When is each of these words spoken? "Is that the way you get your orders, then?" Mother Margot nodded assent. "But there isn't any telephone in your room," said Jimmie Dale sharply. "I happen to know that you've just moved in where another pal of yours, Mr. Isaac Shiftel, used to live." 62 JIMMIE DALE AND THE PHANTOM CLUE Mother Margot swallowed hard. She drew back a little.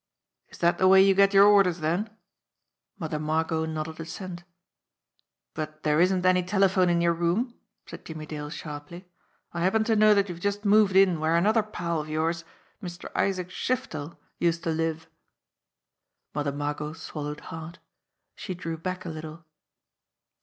"Is 0.49 0.57
that 0.57 0.79
the 0.79 0.87
way 0.87 0.99
you 0.99 1.13
get 1.13 1.31
your 1.31 1.45
orders, 1.45 1.79
then?" 1.79 2.09
Mother 2.97 3.19
Margot 3.19 3.65
nodded 3.65 3.99
assent. 3.99 4.43
"But 5.53 5.83
there 5.83 6.01
isn't 6.01 6.25
any 6.25 6.41
telephone 6.41 6.89
in 6.89 7.01
your 7.01 7.13
room," 7.13 7.53
said 7.85 8.03
Jimmie 8.03 8.25
Dale 8.25 8.49
sharply. 8.49 9.07
"I 9.53 9.61
happen 9.61 9.83
to 9.83 9.95
know 9.95 10.15
that 10.15 10.27
you've 10.27 10.39
just 10.39 10.65
moved 10.65 10.95
in 10.95 11.19
where 11.19 11.35
another 11.35 11.61
pal 11.61 11.99
of 12.01 12.09
yours, 12.09 12.43
Mr. 12.81 13.15
Isaac 13.15 13.49
Shiftel, 13.51 14.17
used 14.39 14.63
to 14.63 14.71
live." 14.71 15.01
62 15.01 15.09
JIMMIE 15.13 15.23
DALE 15.29 15.33
AND 15.43 15.51
THE 15.51 16.33
PHANTOM 16.33 16.33
CLUE 16.33 16.39
Mother 16.51 16.57
Margot 16.57 16.93
swallowed 16.97 17.39
hard. 17.51 17.79
She 18.33 18.55
drew 18.55 18.77
back 18.79 19.05
a 19.05 19.09
little. 19.09 19.45